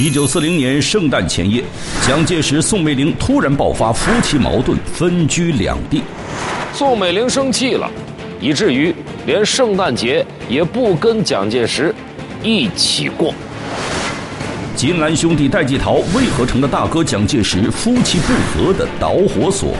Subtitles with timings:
[0.00, 1.60] 一九四零年圣诞前夜，
[2.06, 6.04] 蒋介石、宋美龄突然爆发夫妻矛盾，分居两地。
[6.72, 7.90] 宋美龄生气了，
[8.40, 8.94] 以至于
[9.26, 11.92] 连圣诞节也不跟蒋介石
[12.44, 13.34] 一起过。
[14.76, 19.74] 金兰兄弟戴季陶为何成了大哥蒋介石夫妻不和的导火索？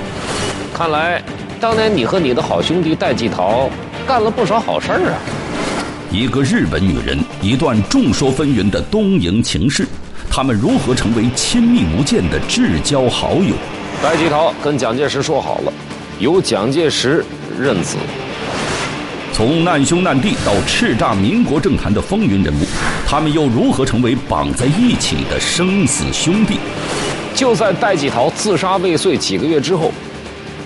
[0.74, 1.22] 看来
[1.60, 3.70] 当年你和你的好兄弟戴季陶
[4.04, 5.14] 干了不少好事儿啊！
[6.10, 9.86] 一个日本女人，一段众说纷纭的东瀛情事。
[10.38, 13.56] 他们如何成为亲密无间的至交好友？
[14.00, 15.72] 戴季陶跟蒋介石说好了，
[16.20, 17.24] 由蒋介石
[17.58, 17.96] 认子。
[19.32, 22.64] 从难兄难弟到叱咤民国政坛的风云人物，
[23.04, 26.60] 他们又如何成为绑在一起的生死兄弟？
[27.34, 29.90] 就在戴季陶自杀未遂几个月之后，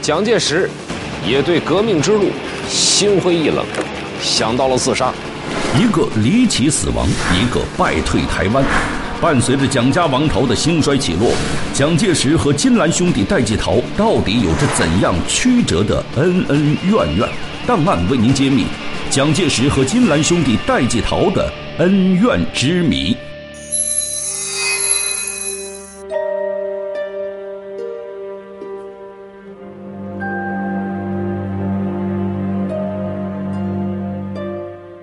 [0.02, 0.68] 蒋介石
[1.26, 2.26] 也对革命之路
[2.68, 3.64] 心灰意冷，
[4.20, 5.10] 想到了自杀。
[5.80, 8.62] 一个离奇死亡，一个败退台湾。
[9.22, 11.30] 伴随着蒋家王朝的兴衰起落，
[11.72, 17.28] 蒋介石和金兰兄弟戴季陶到底有着怎样曲折的恩恩怨怨？
[17.64, 18.64] 档案为您揭秘
[19.08, 23.16] 蒋介石和金兰兄弟戴季陶的恩怨之谜。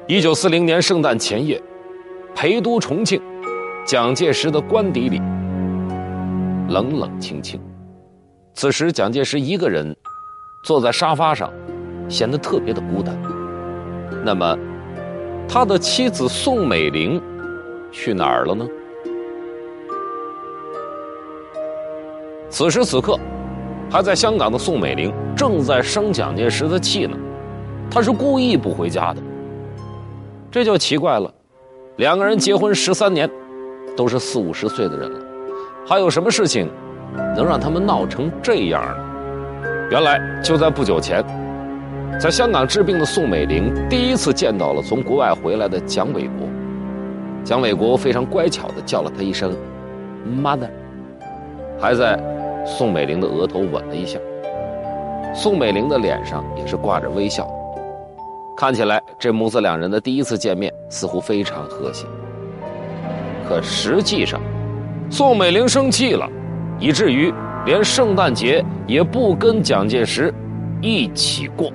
[0.10, 1.62] 一九四零年圣诞前夜，
[2.36, 3.22] 陪都重庆。
[3.90, 5.18] 蒋介石的官邸里
[6.68, 7.60] 冷冷清清，
[8.54, 9.96] 此时蒋介石一个人
[10.64, 11.52] 坐在沙发上，
[12.08, 13.20] 显得特别的孤单。
[14.24, 14.56] 那么，
[15.48, 17.20] 他的妻子宋美龄
[17.92, 18.68] 去哪儿了呢？
[22.48, 23.18] 此时此刻，
[23.90, 27.18] 还在香港的宋美龄正在生蒋介石的气呢，
[27.90, 29.22] 他是故意不回家的。
[30.52, 31.34] 这就奇怪了，
[31.96, 33.28] 两个人结婚十三年。
[34.00, 35.20] 都是四五十岁的人了，
[35.86, 36.70] 还有什么事情
[37.36, 38.96] 能让他们闹成这样呢？
[39.92, 41.22] 原来就在不久前，
[42.18, 46.48] 在香港治病的宋美龄第一次见到了从国外回来的蒋纬国。
[47.44, 49.54] 蒋纬国非常乖巧地叫了他一声
[50.42, 50.70] “mother”，
[51.78, 52.18] 还在
[52.66, 54.18] 宋美龄的额头吻了一下。
[55.36, 57.46] 宋美龄的脸上也是挂着微笑，
[58.56, 62.06] 看起来这母子两人的第一次见面似乎非常和谐。
[63.48, 64.40] 可实际上，
[65.10, 66.30] 宋美龄生气了，
[66.80, 67.34] 以至于
[67.66, 70.34] 连圣诞节也不跟蒋介石
[70.82, 71.72] 一起过。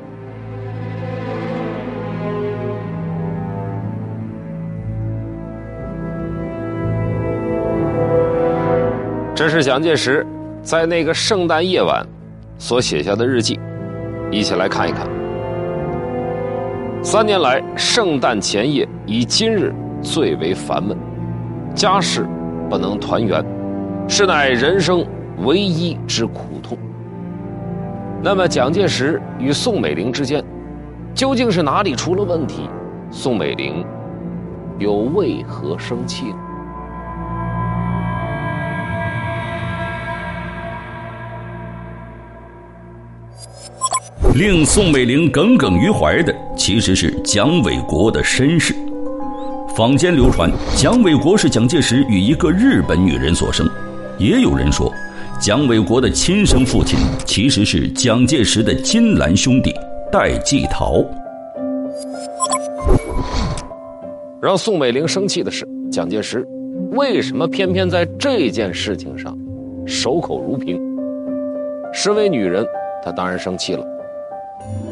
[9.34, 10.24] 这是蒋介石
[10.62, 12.06] 在那个圣诞夜晚
[12.56, 13.58] 所写下的日记，
[14.30, 15.08] 一起来看一看。
[17.02, 20.96] 三年来，圣诞前夜以今日最为烦闷。
[21.74, 22.26] 家事
[22.70, 23.44] 不能团圆，
[24.08, 25.04] 实乃人生
[25.38, 26.78] 唯一之苦痛。
[28.22, 30.42] 那么，蒋介石与宋美龄之间
[31.14, 32.70] 究竟是哪里出了问题？
[33.10, 33.84] 宋美龄
[34.78, 36.36] 又为何生气呢？
[44.34, 48.74] 令宋美龄耿耿于怀的，其实是蒋纬国的身世。
[49.76, 53.68] 坊间流传，蒋纬国是蒋介石与一个日本女人所生。
[54.16, 54.88] 也有人说，
[55.40, 56.96] 蒋纬国的亲生父亲
[57.26, 59.74] 其实是蒋介石的金兰兄弟
[60.12, 61.04] 戴季陶。
[64.40, 66.46] 让宋美龄生气的是，蒋介石
[66.92, 69.36] 为什么偏偏在这件事情上
[69.84, 70.80] 守口如瓶？
[71.92, 72.64] 身为女人，
[73.04, 73.84] 她当然生气了。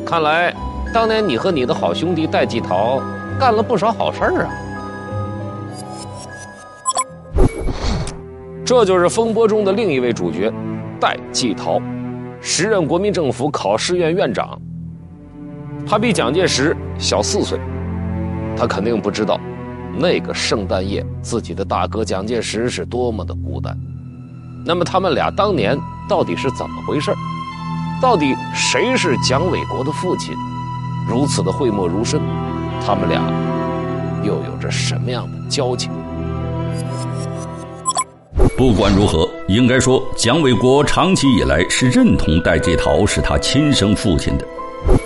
[0.05, 0.53] 看来，
[0.93, 3.01] 当年你和你的好兄弟戴季陶
[3.39, 4.51] 干了不少好事儿啊。
[8.65, 10.53] 这就是风波中的另一位主角，
[11.01, 11.81] 戴季陶，
[12.41, 14.57] 时任国民政府考试院院长。
[15.85, 17.59] 他比蒋介石小四岁，
[18.57, 19.41] 他肯定不知道，
[19.99, 23.77] 那个圣诞夜自己的大哥蒋介石是多么的孤单。
[24.65, 25.77] 那么他们俩当年
[26.09, 27.13] 到底是怎么回事？
[28.01, 30.35] 到底谁是蒋纬国的父亲？
[31.09, 32.21] 如此的讳莫如深，
[32.87, 33.21] 他们俩
[34.23, 35.91] 又有着什么样的交情？
[38.63, 44.47] 不管如何，应该说蒋纬国长期以来是认同戴季陶是他亲生父亲的。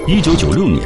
[0.07, 0.83] 一九九六年，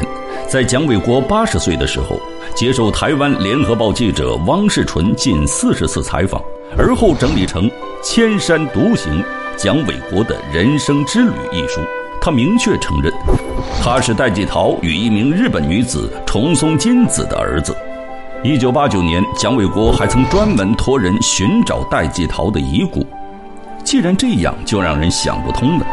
[0.47, 2.21] 在蒋纬国八十岁的时候，
[2.55, 6.41] 接受台湾联合报记者汪世纯近四十次采访，
[6.79, 7.69] 而后整理成
[8.05, 9.21] 《千山独行：
[9.57, 11.81] 蒋纬国的人生之旅》一书，
[12.21, 13.13] 他明确承认，
[13.83, 17.75] 他是戴季陶与一名日本女子重松金子的儿子。
[18.43, 23.07] 一九八九年，蒋纬国还曾专门托人寻找戴季陶的遗骨。
[23.85, 25.87] 既然这样，就让人想不通了：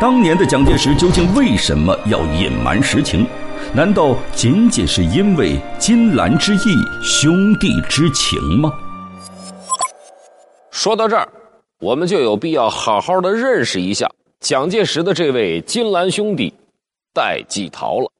[0.00, 3.24] 当年的蒋介石究竟为什么要隐瞒实情？
[3.72, 6.74] 难道仅仅是因为金兰之义、
[7.04, 8.72] 兄弟之情吗？
[10.72, 11.28] 说到这儿，
[11.78, 14.10] 我们就有必要好好的认识一下
[14.40, 16.52] 蒋介石的这位金兰兄弟
[17.14, 18.10] 戴季陶了。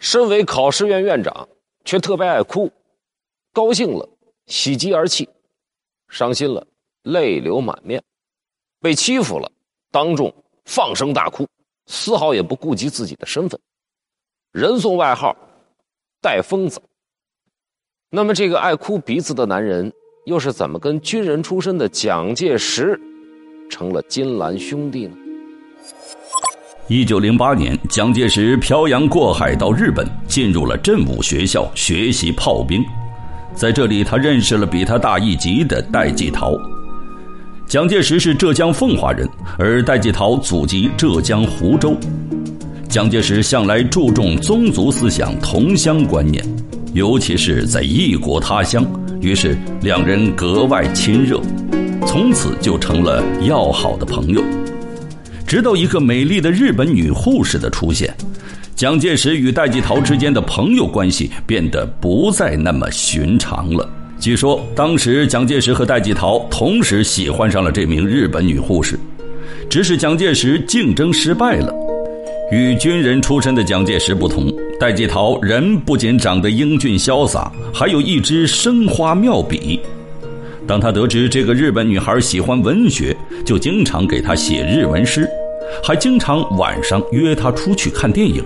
[0.00, 1.46] 身为考试院院长，
[1.84, 2.68] 却特别爱哭。
[3.58, 4.08] 高兴了，
[4.46, 5.26] 喜极而泣；
[6.08, 6.64] 伤心了，
[7.02, 8.00] 泪流满面；
[8.80, 9.50] 被欺负了，
[9.90, 10.32] 当众
[10.64, 11.44] 放声大哭，
[11.86, 13.58] 丝毫也不顾及自己的身份。
[14.52, 15.36] 人送外号
[16.22, 16.80] “带疯子”。
[18.10, 19.92] 那么，这个爱哭鼻子的男人，
[20.26, 22.96] 又是怎么跟军人出身的蒋介石
[23.68, 25.16] 成了金兰兄弟呢？
[26.86, 32.84] 一九零八年，蒋介石漂洋过海到日本，进入了振武学校学习炮兵。
[33.54, 36.56] 在这里，他认识了比他大一级的戴季陶。
[37.66, 39.28] 蒋介石是浙江奉化人，
[39.58, 41.94] 而戴季陶祖籍浙江湖州。
[42.88, 46.42] 蒋介石向来注重宗族思想、同乡观念，
[46.94, 48.86] 尤其是在异国他乡，
[49.20, 51.38] 于是两人格外亲热，
[52.06, 54.42] 从此就成了要好的朋友。
[55.48, 58.14] 直到一个美丽的日本女护士的出现。
[58.76, 63.88] 蒋介石与戴季陶之间的朋友关系变得不再那么寻常了。
[64.20, 68.98] 据说当时蒋介石和戴季陶同时喜欢上了这名日本女护士，
[69.70, 71.74] 只是蒋介石竞争失败了。
[72.52, 79.80] 与军人出身的蒋介石不同，戴季陶人不仅长得英俊潇洒，还有一支生花妙笔。
[80.66, 85.26] 当他得知这个日本女孩喜欢文学，就经常给她写日文诗，
[85.82, 88.44] 还经常晚上约她出去看电影。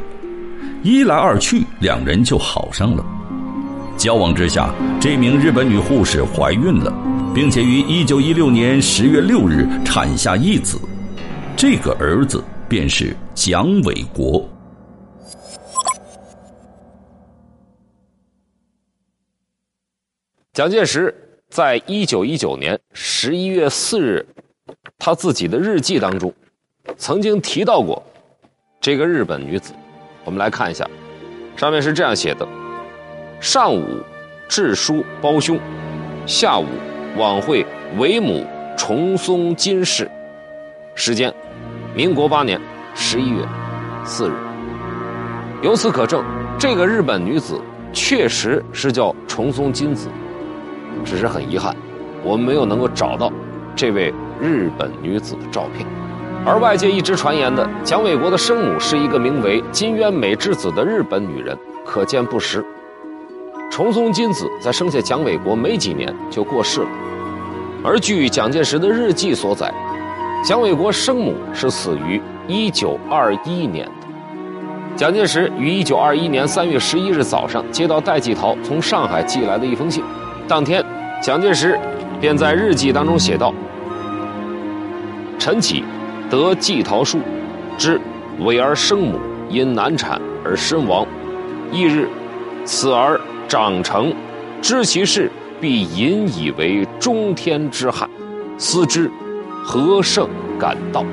[0.82, 3.04] 一来二去，两人就好上了。
[3.96, 6.92] 交往之下，这名日本女护士怀孕了，
[7.34, 10.78] 并且于一九一六年十月六日产下一子，
[11.56, 14.48] 这个儿子便是蒋纬国。
[20.52, 21.14] 蒋介石
[21.48, 24.26] 在一九一九年十一月四日，
[24.98, 26.34] 他自己的日记当中，
[26.96, 28.02] 曾经提到过
[28.80, 29.72] 这个日本女子。
[30.24, 30.88] 我们来看一下，
[31.56, 32.46] 上面是这样写的：
[33.40, 33.84] 上午
[34.48, 35.58] 致书胞兄，
[36.26, 36.66] 下午
[37.16, 37.66] 晚会
[37.98, 38.46] 为母
[38.76, 40.10] 重松金氏。
[40.94, 41.32] 时间：
[41.94, 42.60] 民国八年
[42.94, 43.46] 十一月
[44.04, 44.32] 四日。
[45.62, 46.24] 由此可证，
[46.58, 47.60] 这个日本女子
[47.92, 50.08] 确实是叫重松金子，
[51.04, 51.76] 只是很遗憾，
[52.22, 53.32] 我们没有能够找到
[53.74, 55.86] 这位日本女子的照片。
[56.44, 61.56] 而外界一直传言的蒋纬国的生母是一个名为金渊美智子的日本女人，
[61.86, 62.64] 可见不实。
[63.70, 66.88] 重松金子在生下蒋纬国没几年就过世了，
[67.84, 69.72] 而据蒋介石的日记所载，
[70.44, 73.92] 蒋纬国生母是死于1921年的。
[74.96, 80.02] 蒋介石于1921年3月11日早上接到戴季陶从上海寄来的一封信，
[80.48, 80.84] 当天，
[81.22, 81.78] 蒋介石
[82.20, 83.54] 便在日记当中写道
[85.38, 85.84] ：“晨起。”
[86.32, 87.18] 得季陶书，
[87.76, 88.00] 知
[88.38, 89.20] 伟儿生母
[89.50, 91.06] 因难产而身亡。
[91.70, 92.08] 翌日，
[92.64, 94.14] 此儿长成，
[94.62, 98.08] 知其事，必引以为中天之害。
[98.56, 99.10] 思之，
[99.62, 100.26] 何胜
[100.58, 101.04] 感道？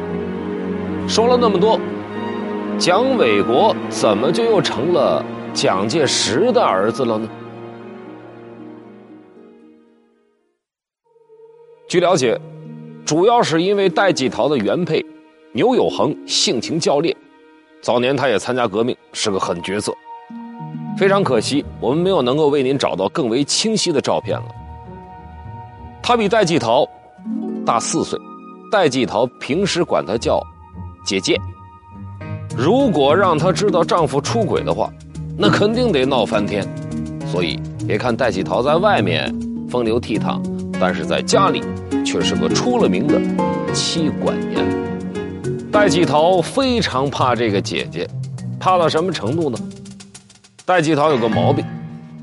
[1.06, 1.78] 说了那么多，
[2.78, 5.22] 蒋纬国怎么就又成了
[5.54, 7.28] 蒋介石的儿子了呢？
[11.90, 12.40] 据了解。
[13.10, 15.04] 主要是因为戴季陶的原配
[15.52, 17.18] 牛有恒性情较烈，
[17.82, 19.92] 早年他也参加革命，是个狠角色。
[20.96, 24.46] 非常可惜，我们没有能够为您找到更为清晰的照片了。
[26.04, 26.88] 他比戴季陶
[27.66, 28.20] 大四岁，
[28.72, 30.40] 戴季陶平时管他叫
[31.04, 31.36] 姐姐。
[32.56, 34.88] 如果让她知道丈夫出轨的话，
[35.36, 36.64] 那肯定得闹翻天。
[37.26, 39.36] 所以，别看戴季陶在外面
[39.68, 40.40] 风流倜傥，
[40.80, 41.64] 但是在家里。
[42.06, 43.20] 却是个出了名的
[43.74, 44.66] 妻管严。
[45.72, 48.08] 戴季陶非常怕这个姐姐，
[48.60, 49.58] 怕到什么程度呢？
[50.66, 51.64] 戴季陶有个毛病，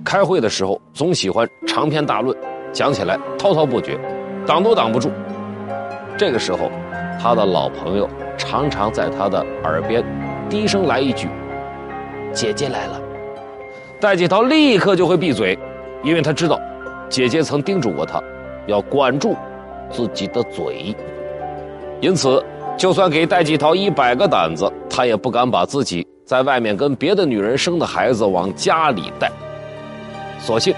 [0.05, 2.37] 开会的时候总喜欢长篇大论，
[2.73, 3.99] 讲起来滔滔不绝，
[4.47, 5.11] 挡都挡不住。
[6.19, 6.71] 这个时候，
[7.21, 10.05] 他的老朋友常常在他的耳边
[10.49, 11.29] 低声来一句
[12.33, 13.01] ：“姐姐来了。
[14.01, 15.59] ”戴季陶立刻就会闭嘴，
[16.03, 16.61] 因为他知道，
[17.09, 18.23] 姐姐曾叮嘱过他，
[18.67, 19.37] 要管住。
[19.91, 20.95] 自己的嘴，
[22.01, 22.43] 因此，
[22.77, 29.31] 就算给戴季陶一百个胆子，他也不敢把自己在外面跟别的女人生的孩子往家里带。
[30.39, 30.75] 索性，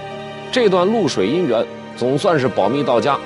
[0.51, 3.17] 这段露水姻缘总算是保密到家。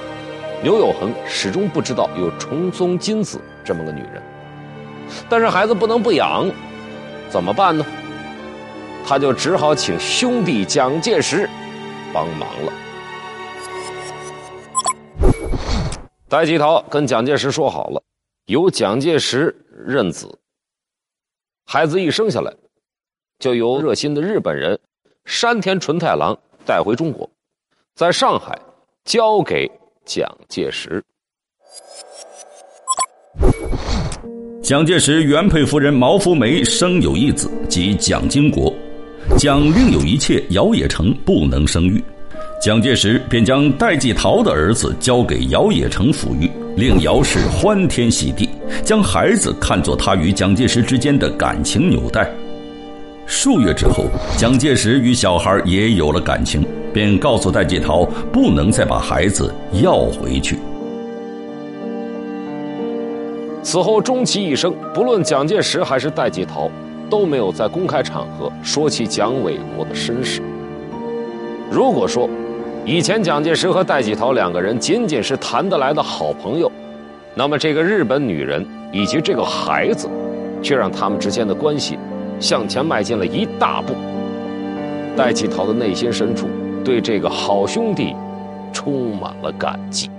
[0.63, 4.21] 刘有恒始终不知道有重宗金子这么个女人，
[5.29, 6.49] 但是孩子不能不养，
[7.29, 7.85] 怎么办呢？
[9.05, 11.49] 他就只好请兄弟蒋介石
[12.13, 12.71] 帮忙了。
[16.33, 18.01] 戴季陶跟蒋介石说好了，
[18.47, 20.35] 由蒋介石认子，
[21.63, 22.51] 孩子一生下来，
[23.37, 24.79] 就由热心的日本人
[25.25, 26.35] 山田纯太郎
[26.65, 27.29] 带回中国，
[27.93, 28.59] 在上海
[29.05, 29.69] 交给
[30.05, 31.03] 蒋介石。
[34.63, 38.73] 蒋介石原配夫人毛福梅生有一子，即蒋经国。
[39.37, 42.03] 蒋另有一妾姚冶成不能生育，
[42.63, 48.47] 蒋介石便将戴季陶的儿子交给姚冶成抚育，令姚氏欢天喜地，
[48.85, 52.25] 将孩子看作他与蒋介石之间的感情纽带。
[53.25, 54.05] 数月之后，
[54.37, 60.57] 蒋介石与小孩也有了感情，便告诉戴季陶不能再把孩子要回去。
[63.61, 66.71] 此后，终其一生，不论蒋介石还是戴季陶。
[67.09, 70.41] 都没有在公开场合说起蒋纬国的身世。
[71.69, 72.27] 如果说
[72.85, 76.69] 以前蒋介石和戴季陶两个人仅仅是谈得来的好朋友，
[77.33, 80.09] 那么这个日本女人以及这个孩子，
[80.61, 81.97] 却让他们之间的关系
[82.41, 83.95] 向前迈进了一大步。
[85.15, 86.47] 戴季陶的内心深处
[86.83, 88.13] 对这个好兄弟
[88.73, 90.09] 充满了感激。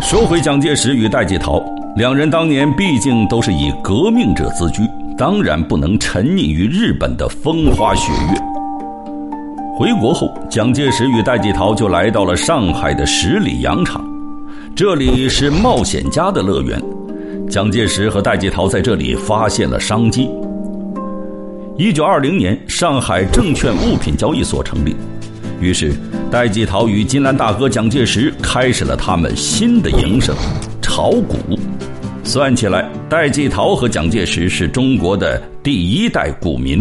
[0.00, 1.62] 说回蒋介石与戴季陶，
[1.96, 4.82] 两人当年毕竟都是以革命者自居。
[5.18, 8.47] 当然不能沉溺于日本的风花雪月。
[9.78, 14.04] 回国后，蒋介石与戴季陶就来到了上海的十里洋场，
[14.74, 16.82] 这里是冒险家的乐园。
[17.48, 20.28] 蒋介石和戴季陶在这里发现了商机。
[21.76, 24.96] 一九二零年，上海证券物品交易所成立，
[25.60, 25.92] 于是
[26.28, 30.34] 戴季陶与金兰大哥蒋介石开始了他们新的营生——
[30.82, 31.36] 炒股。
[32.24, 36.80] 算起来，戴季陶和蒋介石是中国的第一代股民，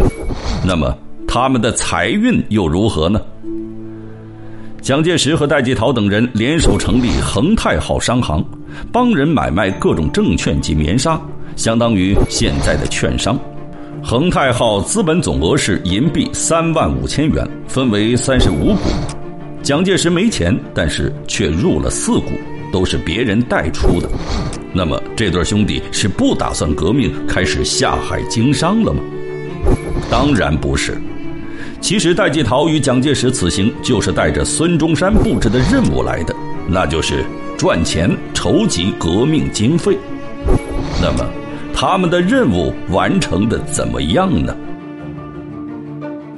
[0.66, 0.92] 那么
[1.28, 3.22] 他们的财运又如何呢？
[4.82, 8.44] 蒋介石和戴季陶等人联手成立恒泰号商行，
[8.92, 11.20] 帮人买卖各种证券及棉纱，
[11.58, 13.38] 相当于现在的券商。
[14.02, 18.78] 恒泰号资本总额是银币三万五千元，分为三十五股。
[19.62, 22.32] 蒋介石没钱，但是却入了四股。
[22.70, 24.10] 都是别人带出的，
[24.74, 29.02] 那么这对兄弟是不打算革命，开始下海经商了吗？
[30.12, 30.98] 当然不是。
[31.80, 36.36] 其实戴季陶与蒋介石此行就是带着孙中山布置的任务来的，
[36.68, 37.24] 那就是
[37.58, 39.98] 赚钱筹集革命经费。
[41.02, 41.26] 那么
[41.74, 44.56] 他们的任务完成的怎么样呢？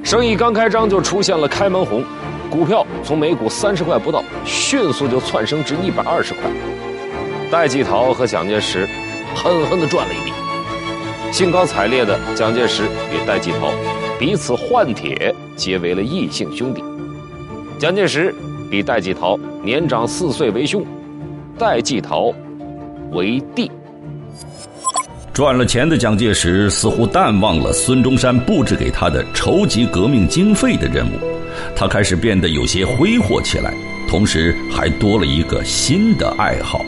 [0.04, 2.04] 生意刚开张就出现了开门红。
[2.50, 6.42] 股票从每股三十块不到，迅速就窜升至一百二十块。
[7.50, 8.88] 戴季陶和蒋介石
[9.36, 10.32] 狠狠地赚了一笔。
[11.32, 13.72] 兴高采烈的蒋介石与戴季陶
[14.20, 16.84] 彼此换帖，结为了异姓兄弟。
[17.78, 18.34] 蒋介石
[18.70, 19.34] 比戴季陶
[19.64, 20.84] 年长四岁为兄，
[21.58, 22.30] 戴季陶
[23.12, 23.70] 为弟。
[25.32, 31.12] 赚了钱的蒋介石似乎淡忘了孙中山布置给他的筹集革命经费的任务。
[31.74, 33.72] 他开始变得有些挥霍起来，
[34.06, 36.84] 同时还多了一个新的爱好。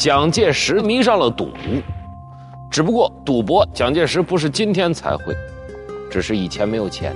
[0.00, 1.50] 蒋介石迷上了赌，
[2.70, 5.36] 只不过赌博，蒋介石不是今天才会，
[6.10, 7.14] 只是以前没有钱，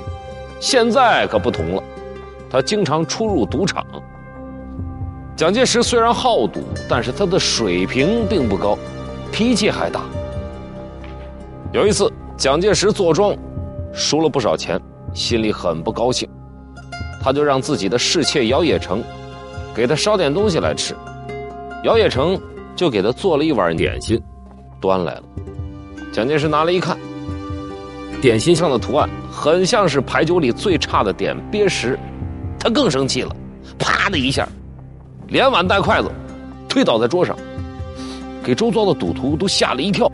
[0.61, 1.83] 现在可不同了，
[2.51, 3.83] 他经常出入赌场。
[5.35, 8.77] 蒋介石虽然好赌，但是他的水平并不高，
[9.33, 10.03] 脾气还大。
[11.73, 13.35] 有一次，蒋介石坐庄，
[13.95, 14.79] 输了不少钱，
[15.15, 16.29] 心里很不高兴，
[17.19, 19.03] 他就让自己的侍妾姚冶成
[19.75, 20.95] 给他烧点东西来吃。
[21.83, 22.39] 姚冶成
[22.75, 24.21] 就给他做了一碗点心，
[24.81, 25.23] 端来了。
[26.13, 26.97] 蒋介石拿来一看，
[28.21, 31.99] 点心上的图案很像是牌九里最差的点鳖石，
[32.59, 33.35] 他更生气了，
[33.79, 34.49] 啪的一下。
[35.29, 36.11] 连碗带筷子
[36.69, 37.37] 推倒在桌上，
[38.43, 40.11] 给周遭的赌徒都吓了一跳。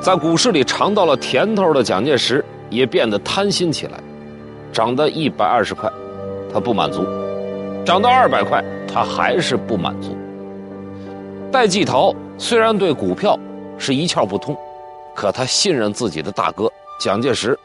[0.00, 4.00] 在股市里尝到了甜头的蒋介石也变得贪心起来，
[4.72, 5.90] 涨到一百二十块，
[6.50, 7.02] 他不满足；
[7.84, 10.16] 涨到二百块，他还是不满足。
[11.50, 13.38] 戴季陶虽然对股票
[13.78, 14.56] 是一窍不通，
[15.14, 16.70] 可他信任自己的大哥
[17.00, 17.58] 蒋介石。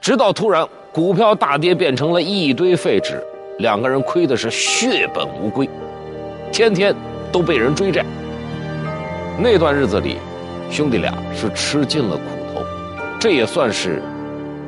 [0.00, 3.20] 直到突然股票大跌，变成了一堆废纸，
[3.58, 5.68] 两个人亏的是血本无归，
[6.52, 6.94] 天天
[7.32, 8.04] 都被人追债。
[9.40, 10.18] 那段日子里，
[10.70, 12.22] 兄弟俩是吃尽了苦
[12.54, 12.62] 头，
[13.18, 14.00] 这也算是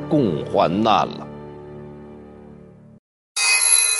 [0.09, 1.27] 共患难了。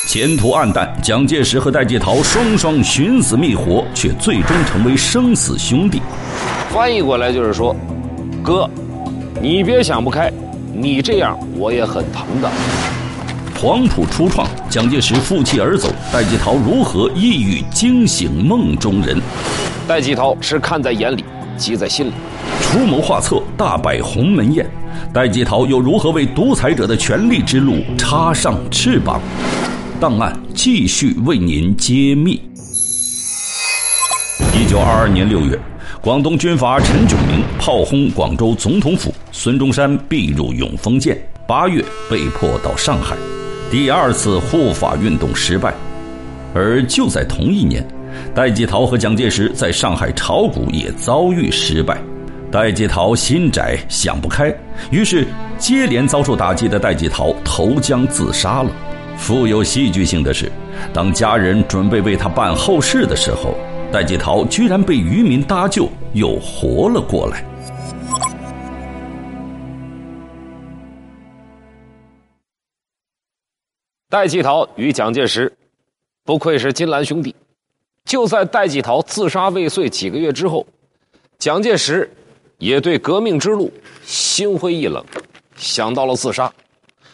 [0.08, 6.02] 前途暗淡，蒋介石和戴季陶双双寻死觅活，却最终成为生死兄弟。
[6.70, 7.76] 翻译过来就是说，
[8.44, 8.68] 哥，
[9.40, 10.32] 你别想不开，
[10.74, 12.50] 你这样我也很疼的。
[13.56, 19.22] 黄埔初创，蒋介石负气而走，戴季陶如何一语惊醒梦中人？
[19.88, 21.24] 戴季陶是看在眼里，
[21.56, 22.12] 急在心里，
[22.60, 24.68] 出谋划策，大摆鸿门宴。
[25.14, 29.22] 戴季陶又如何为独裁者的权力之路插上翅膀？
[30.02, 32.42] 档案继续为您揭秘。
[34.52, 35.56] 一九二二年六月。
[36.02, 41.16] 广东军阀陈炯明炮轰广州总统府，孙中山避入永丰舰，
[41.48, 43.16] 八月被迫到上海。
[43.70, 45.72] 第二次护法运动失败，
[46.56, 47.88] 而就在同一年，
[48.34, 52.02] 戴季陶和蒋介石在上海炒股也遭遇失败。
[52.52, 54.52] 戴季陶心窄想不开，
[54.90, 55.28] 于是
[55.60, 58.72] 接连遭受打击的戴季陶投江自杀了。
[59.22, 60.52] 富有戏剧性的是，
[60.92, 63.56] 当家人准备为他办后事的时候。
[63.92, 67.46] 戴季陶居然被渔民搭救，又活了过来。
[74.10, 75.54] 戴季陶与蒋介石
[76.24, 77.36] 不愧是金兰兄弟。
[78.06, 80.66] 就在戴季陶自杀未遂几个月之后，
[81.38, 82.10] 蒋介石
[82.58, 83.72] 也对革命之路
[84.04, 85.06] 心灰意冷，
[85.56, 86.52] 想到了自杀。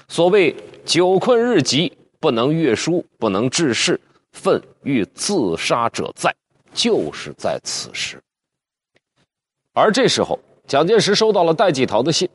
[0.07, 0.55] 所谓
[0.87, 3.99] “久困日急，不能阅书，不能治事，
[4.31, 6.33] 愤欲自杀者在”。
[6.73, 8.21] 就是在此时，
[9.73, 12.29] 而这时候，蒋介石收到了戴季陶的信，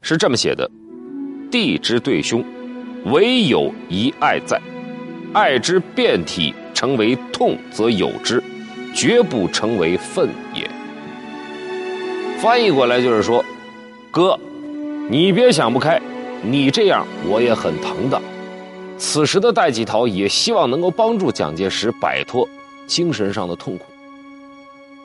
[0.00, 0.68] 是这么写的
[1.52, 2.44] ：“弟之对兄，
[3.04, 4.60] 唯有一爱在，
[5.32, 8.42] 爱之遍体成为痛，则有之，
[8.92, 10.68] 绝不成为愤也。”
[12.42, 13.44] 翻译过来就是说
[14.10, 14.36] ：“哥，
[15.08, 16.00] 你别想不开，
[16.42, 18.20] 你这样我也很疼的。”
[18.98, 22.46] 此时的戴季陶也希望能够帮助蒋介石摆脱。
[22.84, 23.84] 精神上的痛苦。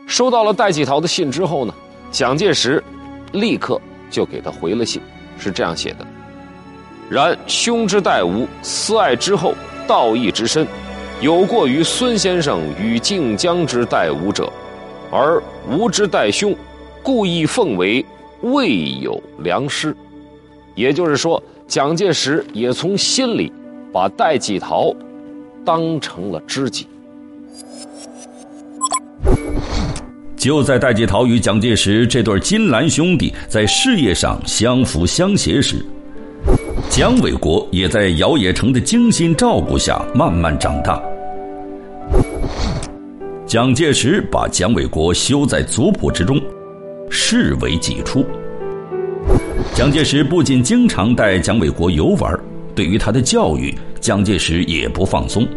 [0.08, 1.74] 收到了戴季陶的信之后呢，
[2.12, 2.84] 蒋介石
[3.32, 5.02] 立刻就给他回了信，
[5.38, 6.06] 是这样写的
[7.08, 9.54] ：“然兄之待吾思爱之厚，
[9.88, 10.68] 道义之深，
[11.22, 14.52] 有过于孙先生与靖江之待吾者，
[15.12, 16.54] 而吾之待兄，
[17.04, 18.04] 故意奉为
[18.42, 19.96] 未有良师。”
[20.78, 23.52] 也就是说，蒋介石也从心里
[23.92, 24.94] 把戴季陶
[25.66, 26.88] 当成了知己。
[30.36, 35.84] 就在戴季陶与蒋介石这对金兰兄弟在事业上相扶相携时，
[36.92, 41.02] 蒋纬国也在姚冶诚的精心照顾下慢慢长大。
[43.48, 46.40] 蒋介石把蒋纬国修在族谱之中，
[47.10, 48.24] 视为己出。
[49.78, 52.36] 蒋介石不仅经常带蒋纬国游玩，
[52.74, 55.48] 对于他的教育，蒋介石也不放松。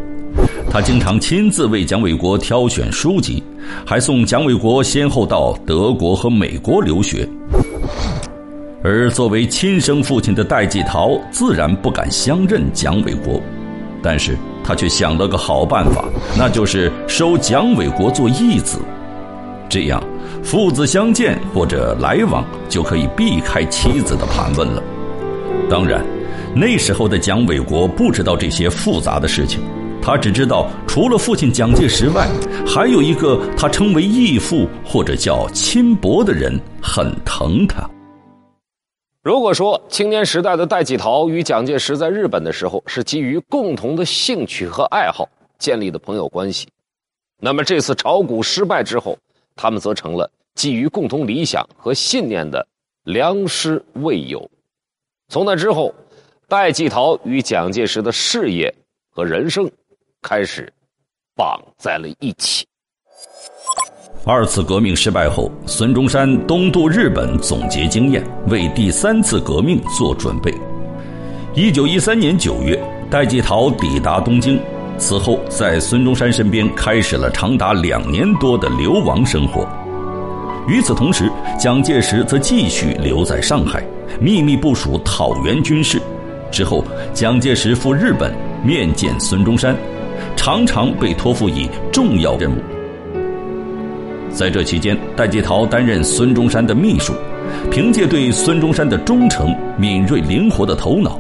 [0.69, 3.43] 他经常亲自为蒋纬国挑选书籍，
[3.83, 7.27] 还送蒋纬国先后到德国和美国留学。
[8.85, 13.41] 而作为亲生父亲的戴季陶自然不敢相认蒋纬国，
[14.03, 16.05] 但是他却想了个好办法，
[16.37, 18.81] 那就是收蒋纬国做义子，
[19.67, 19.99] 这样
[20.43, 24.83] 父子相见或者来往就可以避开妻子的盘问了。
[25.69, 26.05] 当然，
[26.55, 29.61] 那时候的蒋纬国不知道这些复杂的事情。
[30.03, 32.27] 他只知道，除了父亲蒋介石外，
[32.67, 37.89] 还有一个他称为义父或者叫亲伯的人很疼他。
[39.23, 46.67] 如果说青年时代的戴季陶与蒋介石在日本的时候是基于共同的兴趣和爱好建立的朋友关系，
[47.39, 49.17] 那么这次炒股失败之后，
[49.61, 52.67] 他们则成了基于共同理想和信念的
[53.05, 54.51] 良师未友。
[55.29, 55.95] 从那之后，
[56.49, 58.75] 戴季陶与蒋介石的事业
[59.11, 59.71] 和人生。
[60.23, 60.71] 开始
[61.35, 62.67] 绑在了一起。
[64.27, 70.53] 二次革命失败后，孙中山东渡日本总结经验，为第三次革命做准备。
[71.55, 72.79] 一九一三年九月，
[73.11, 74.61] 戴季陶抵达东京，
[75.01, 79.67] 此后在孙中山身边开始了长达两年多的流亡生活。
[80.69, 83.83] 与此同时，蒋介石则继续留在上海，
[84.21, 86.01] 秘密部署讨袁军事。
[86.53, 86.85] 之后，
[87.15, 88.33] 蒋介石赴日本
[88.63, 89.75] 面见孙中山。
[90.37, 92.57] 常常被托付以重要任务。
[94.31, 97.15] 在这期间，戴季陶担任孙中山的秘书，
[97.71, 101.19] 凭借对孙中山的忠诚、敏锐灵活的头脑，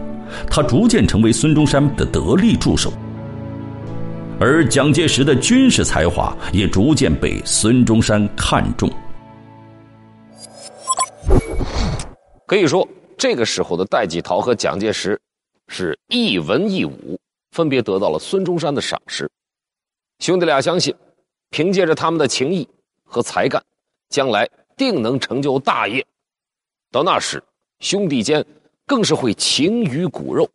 [0.51, 2.93] 他逐渐成为孙中山的得力助手。
[4.43, 8.91] 而蒋介石的军事才华也逐渐被孙中山看中。
[12.47, 15.21] 可以说，这个时候的戴季陶和蒋介石
[15.69, 19.31] 是一文一武，分别得到了孙中山的赏识。
[20.21, 20.95] 兄弟俩相信，
[21.51, 22.67] 凭借着他们的情谊
[23.05, 23.63] 和才干，
[24.09, 26.03] 将来定能成就大业。
[26.91, 27.43] 到那时，
[27.81, 28.43] 兄弟间
[28.87, 30.49] 更是会情于骨肉。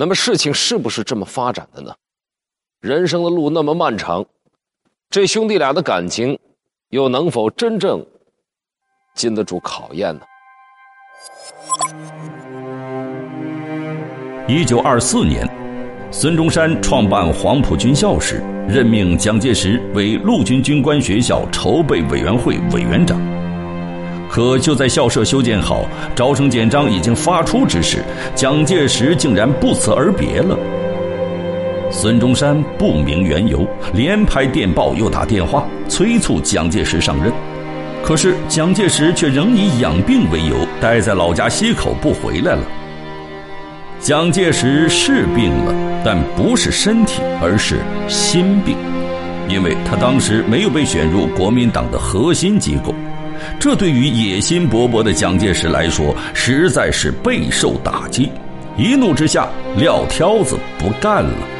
[0.00, 1.94] 那么，事情是不是这么发展的呢？
[2.80, 4.24] 人生的路那么漫长，
[5.10, 6.38] 这兄弟俩的感情
[6.88, 8.02] 又能否真正？
[9.14, 10.22] 经得住考验呢。
[14.48, 15.46] 一九二四年，
[16.10, 23.20] 孙中山创办黄埔军校时，任命蒋介石为陆军军官学校筹备委员会委员长。
[24.30, 30.56] 可就在校舍修建好、招生简章已经发出之时，蒋介石竟然不辞而别了。
[31.90, 37.32] 孙中山不明缘由，连拍电报又打电话催促蒋介石上任。
[38.04, 42.62] 可是蒋介石却仍以养病为由，待在老家溪口不回来了。
[43.98, 48.76] 蒋介石是病了，但不是身体，而是心病，
[49.48, 52.94] 因为他当时没有被选入国民党的核心机构，
[53.58, 58.30] 这对于野心勃勃的蒋介石来说，实在是备受打击。
[58.76, 61.59] 一怒之下，撂挑子不干了。